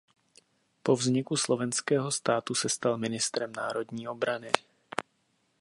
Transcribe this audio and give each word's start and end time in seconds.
Po 0.83 0.95
vzniku 0.95 1.37
slovenského 1.37 2.11
státu 2.11 2.55
se 2.55 2.69
stal 2.69 2.97
ministrem 2.97 3.51
národní 3.51 4.07
obrany. 4.07 4.51